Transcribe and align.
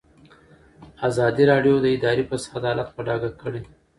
ازادي 1.07 1.43
راډیو 1.51 1.75
د 1.81 1.85
اداري 1.95 2.23
فساد 2.29 2.63
حالت 2.67 2.89
په 2.95 3.01
ډاګه 3.07 3.29
کړی. 3.41 3.61